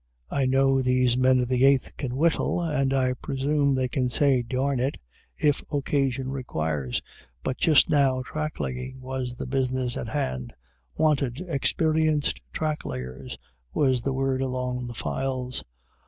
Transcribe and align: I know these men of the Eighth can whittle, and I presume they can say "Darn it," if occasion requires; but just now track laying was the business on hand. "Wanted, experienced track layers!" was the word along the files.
I 0.31 0.47
know 0.47 0.81
these 0.81 1.15
men 1.15 1.41
of 1.41 1.47
the 1.47 1.63
Eighth 1.63 1.95
can 1.95 2.15
whittle, 2.15 2.59
and 2.59 2.91
I 2.91 3.13
presume 3.13 3.75
they 3.75 3.87
can 3.87 4.09
say 4.09 4.41
"Darn 4.41 4.79
it," 4.79 4.97
if 5.37 5.61
occasion 5.71 6.31
requires; 6.31 7.03
but 7.43 7.59
just 7.59 7.87
now 7.87 8.23
track 8.23 8.59
laying 8.59 8.99
was 8.99 9.35
the 9.35 9.45
business 9.45 9.95
on 9.95 10.07
hand. 10.07 10.55
"Wanted, 10.95 11.41
experienced 11.47 12.41
track 12.51 12.83
layers!" 12.83 13.37
was 13.75 14.01
the 14.01 14.11
word 14.11 14.41
along 14.41 14.87
the 14.87 14.95
files. 14.95 15.63